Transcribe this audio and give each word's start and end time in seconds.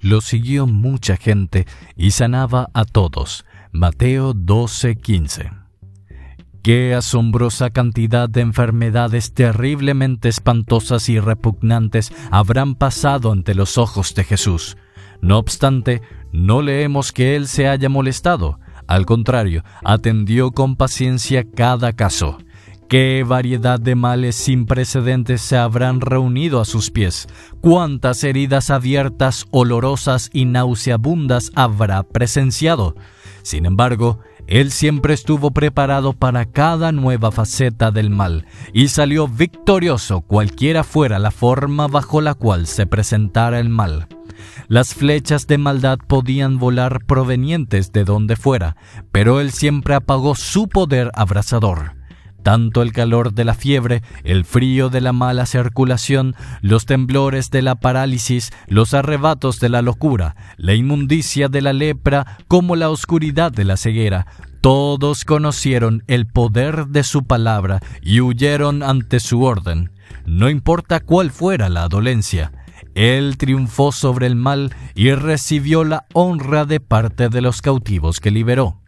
lo 0.00 0.20
siguió 0.20 0.66
mucha 0.66 1.16
gente 1.16 1.66
y 1.96 2.12
sanaba 2.12 2.70
a 2.74 2.84
todos. 2.84 3.44
Mateo 3.72 4.34
12:15. 4.34 5.52
Qué 6.62 6.94
asombrosa 6.94 7.70
cantidad 7.70 8.28
de 8.28 8.42
enfermedades 8.42 9.32
terriblemente 9.32 10.28
espantosas 10.28 11.08
y 11.08 11.18
repugnantes 11.18 12.12
habrán 12.30 12.74
pasado 12.74 13.32
ante 13.32 13.54
los 13.54 13.78
ojos 13.78 14.14
de 14.14 14.24
Jesús. 14.24 14.76
No 15.22 15.38
obstante, 15.38 16.02
no 16.32 16.60
leemos 16.60 17.12
que 17.12 17.36
Él 17.36 17.48
se 17.48 17.68
haya 17.68 17.88
molestado. 17.88 18.58
Al 18.86 19.06
contrario, 19.06 19.62
atendió 19.84 20.50
con 20.50 20.76
paciencia 20.76 21.44
cada 21.44 21.92
caso. 21.92 22.38
Qué 22.90 23.24
variedad 23.24 23.78
de 23.78 23.94
males 23.94 24.34
sin 24.34 24.66
precedentes 24.66 25.42
se 25.42 25.56
habrán 25.56 26.00
reunido 26.00 26.60
a 26.60 26.64
sus 26.64 26.90
pies. 26.90 27.28
Cuántas 27.60 28.24
heridas 28.24 28.68
abiertas, 28.68 29.46
olorosas 29.52 30.28
y 30.32 30.44
nauseabundas 30.44 31.52
habrá 31.54 32.02
presenciado. 32.02 32.96
Sin 33.42 33.64
embargo, 33.64 34.18
él 34.48 34.72
siempre 34.72 35.14
estuvo 35.14 35.52
preparado 35.52 36.14
para 36.14 36.46
cada 36.46 36.90
nueva 36.90 37.30
faceta 37.30 37.92
del 37.92 38.10
mal 38.10 38.44
y 38.72 38.88
salió 38.88 39.28
victorioso 39.28 40.22
cualquiera 40.22 40.82
fuera 40.82 41.20
la 41.20 41.30
forma 41.30 41.86
bajo 41.86 42.20
la 42.20 42.34
cual 42.34 42.66
se 42.66 42.86
presentara 42.86 43.60
el 43.60 43.68
mal. 43.68 44.08
Las 44.66 44.94
flechas 44.94 45.46
de 45.46 45.58
maldad 45.58 45.98
podían 46.08 46.58
volar 46.58 47.04
provenientes 47.06 47.92
de 47.92 48.02
donde 48.02 48.34
fuera, 48.34 48.74
pero 49.12 49.38
él 49.38 49.52
siempre 49.52 49.94
apagó 49.94 50.34
su 50.34 50.68
poder 50.68 51.12
abrasador. 51.14 51.99
Tanto 52.42 52.82
el 52.82 52.92
calor 52.92 53.34
de 53.34 53.44
la 53.44 53.54
fiebre, 53.54 54.02
el 54.24 54.44
frío 54.44 54.88
de 54.88 55.00
la 55.00 55.12
mala 55.12 55.46
circulación, 55.46 56.34
los 56.62 56.86
temblores 56.86 57.50
de 57.50 57.62
la 57.62 57.74
parálisis, 57.74 58.50
los 58.66 58.94
arrebatos 58.94 59.60
de 59.60 59.68
la 59.68 59.82
locura, 59.82 60.36
la 60.56 60.74
inmundicia 60.74 61.48
de 61.48 61.60
la 61.60 61.72
lepra, 61.72 62.38
como 62.48 62.76
la 62.76 62.90
oscuridad 62.90 63.52
de 63.52 63.64
la 63.64 63.76
ceguera, 63.76 64.26
todos 64.60 65.24
conocieron 65.24 66.04
el 66.06 66.26
poder 66.26 66.88
de 66.88 67.02
su 67.02 67.24
palabra 67.24 67.80
y 68.02 68.20
huyeron 68.20 68.82
ante 68.82 69.18
su 69.20 69.42
orden. 69.42 69.90
No 70.26 70.50
importa 70.50 71.00
cuál 71.00 71.30
fuera 71.30 71.68
la 71.68 71.88
dolencia, 71.88 72.52
él 72.94 73.36
triunfó 73.38 73.92
sobre 73.92 74.26
el 74.26 74.36
mal 74.36 74.74
y 74.94 75.12
recibió 75.12 75.84
la 75.84 76.06
honra 76.12 76.64
de 76.64 76.80
parte 76.80 77.28
de 77.28 77.40
los 77.40 77.62
cautivos 77.62 78.20
que 78.20 78.30
liberó. 78.30 78.80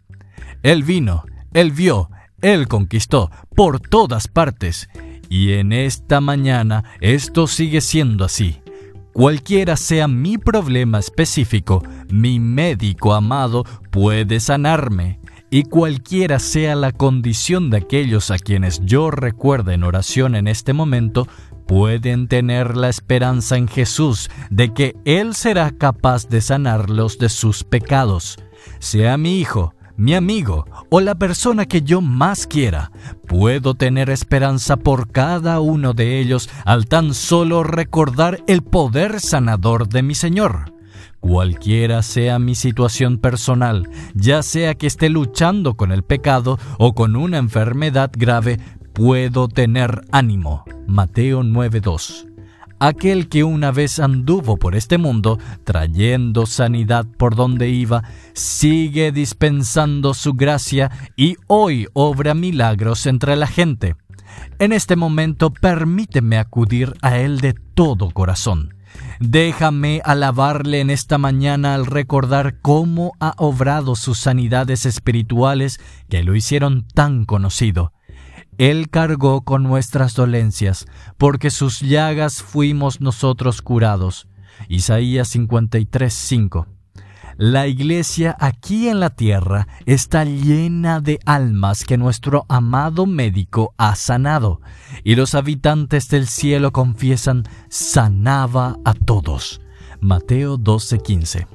Él 0.61 0.83
vino, 0.83 1.23
él 1.53 1.71
vio, 1.71 2.09
él 2.43 2.67
conquistó 2.67 3.31
por 3.55 3.79
todas 3.79 4.27
partes. 4.27 4.89
Y 5.29 5.53
en 5.53 5.73
esta 5.73 6.21
mañana 6.21 6.83
esto 7.01 7.47
sigue 7.47 7.81
siendo 7.81 8.23
así. 8.23 8.61
Cualquiera 9.13 9.77
sea 9.77 10.07
mi 10.07 10.37
problema 10.37 10.99
específico, 10.99 11.83
mi 12.11 12.39
médico 12.39 13.13
amado 13.13 13.63
puede 13.91 14.39
sanarme. 14.39 15.19
Y 15.49 15.63
cualquiera 15.63 16.39
sea 16.39 16.75
la 16.75 16.91
condición 16.91 17.69
de 17.69 17.77
aquellos 17.77 18.31
a 18.31 18.39
quienes 18.39 18.81
yo 18.83 19.11
recuerde 19.11 19.75
en 19.75 19.83
oración 19.83 20.35
en 20.35 20.47
este 20.47 20.73
momento, 20.73 21.27
pueden 21.67 22.27
tener 22.27 22.75
la 22.75 22.89
esperanza 22.89 23.55
en 23.55 23.67
Jesús 23.67 24.29
de 24.49 24.73
que 24.73 24.95
Él 25.05 25.35
será 25.35 25.71
capaz 25.71 26.27
de 26.27 26.41
sanarlos 26.41 27.19
de 27.19 27.29
sus 27.29 27.63
pecados. 27.63 28.37
Sea 28.79 29.17
mi 29.17 29.39
hijo, 29.39 29.75
mi 30.03 30.15
amigo 30.15 30.65
o 30.89 30.99
la 30.99 31.15
persona 31.15 31.65
que 31.65 31.81
yo 31.81 32.01
más 32.01 32.45
quiera, 32.45 32.91
puedo 33.25 33.73
tener 33.73 34.09
esperanza 34.09 34.75
por 34.75 35.09
cada 35.09 35.61
uno 35.61 35.93
de 35.93 36.19
ellos 36.19 36.49
al 36.65 36.87
tan 36.87 37.13
solo 37.13 37.63
recordar 37.63 38.43
el 38.47 38.63
poder 38.63 39.21
sanador 39.21 39.87
de 39.87 40.03
mi 40.03 40.13
Señor. 40.13 40.73
Cualquiera 41.21 42.03
sea 42.03 42.37
mi 42.37 42.53
situación 42.53 43.17
personal, 43.17 43.89
ya 44.13 44.43
sea 44.43 44.75
que 44.75 44.87
esté 44.87 45.07
luchando 45.07 45.75
con 45.75 45.93
el 45.93 46.03
pecado 46.03 46.59
o 46.77 46.93
con 46.93 47.15
una 47.15 47.37
enfermedad 47.37 48.11
grave, 48.13 48.59
puedo 48.91 49.47
tener 49.47 50.01
ánimo. 50.11 50.65
Mateo 50.85 51.43
9:2 51.43 52.32
aquel 52.87 53.29
que 53.29 53.45
una 53.45 53.71
vez 53.71 53.99
anduvo 53.99 54.57
por 54.57 54.75
este 54.75 54.97
mundo, 54.97 55.39
trayendo 55.63 56.45
sanidad 56.45 57.05
por 57.17 57.33
donde 57.33 57.69
iba, 57.69 58.03
sigue 58.33 59.13
dispensando 59.13 60.13
su 60.13 60.33
gracia 60.33 60.91
y 61.15 61.37
hoy 61.47 61.87
obra 61.93 62.33
milagros 62.33 63.05
entre 63.05 63.37
la 63.37 63.47
gente. 63.47 63.95
En 64.59 64.73
este 64.73 64.97
momento 64.97 65.53
permíteme 65.53 66.37
acudir 66.37 66.93
a 67.01 67.17
Él 67.17 67.39
de 67.39 67.53
todo 67.53 68.11
corazón. 68.11 68.73
Déjame 69.21 70.01
alabarle 70.03 70.81
en 70.81 70.89
esta 70.89 71.17
mañana 71.17 71.75
al 71.75 71.85
recordar 71.85 72.59
cómo 72.61 73.13
ha 73.21 73.33
obrado 73.37 73.95
sus 73.95 74.19
sanidades 74.19 74.85
espirituales 74.85 75.79
que 76.09 76.23
lo 76.23 76.35
hicieron 76.35 76.85
tan 76.93 77.23
conocido. 77.23 77.93
Él 78.63 78.89
cargó 78.89 79.41
con 79.41 79.63
nuestras 79.63 80.15
dolencias, 80.15 80.85
porque 81.17 81.51
sus 81.51 81.81
llagas 81.81 82.41
fuimos 82.41 83.01
nosotros 83.01 83.61
curados. 83.61 84.29
Isaías 84.69 85.27
53, 85.27 86.33
La 87.35 87.67
iglesia 87.67 88.37
aquí 88.39 88.87
en 88.87 89.01
la 89.01 89.09
tierra 89.09 89.67
está 89.85 90.23
llena 90.23 91.01
de 91.01 91.19
almas 91.25 91.83
que 91.83 91.97
nuestro 91.97 92.45
amado 92.47 93.05
médico 93.05 93.73
ha 93.77 93.97
sanado, 93.97 94.61
y 95.03 95.15
los 95.15 95.35
habitantes 95.35 96.07
del 96.07 96.27
cielo 96.27 96.71
confiesan, 96.71 97.43
sanaba 97.67 98.77
a 98.85 98.93
todos. 98.93 99.59
Mateo 99.99 100.57
12:15. 100.57 101.47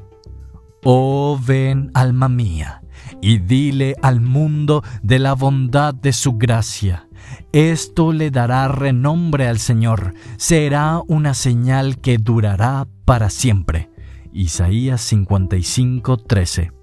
Oh 0.84 1.40
ven, 1.42 1.90
alma 1.94 2.28
mía 2.28 2.77
y 3.20 3.38
dile 3.38 3.94
al 4.02 4.20
mundo 4.20 4.82
de 5.02 5.18
la 5.18 5.34
bondad 5.34 5.94
de 5.94 6.12
su 6.12 6.34
gracia. 6.38 7.08
Esto 7.52 8.12
le 8.12 8.30
dará 8.30 8.68
renombre 8.68 9.48
al 9.48 9.58
Señor, 9.58 10.14
será 10.36 11.00
una 11.06 11.34
señal 11.34 11.98
que 12.00 12.18
durará 12.18 12.86
para 13.04 13.30
siempre. 13.30 13.90
Isaías 14.32 15.00
55:13 15.12 16.77